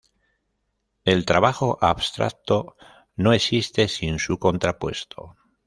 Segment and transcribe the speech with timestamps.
[1.05, 2.75] El trabajo abstracto
[3.15, 5.35] no existe sin su contrapuesto.